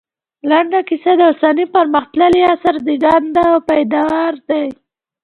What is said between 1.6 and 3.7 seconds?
پرمختللي عصر زېږنده او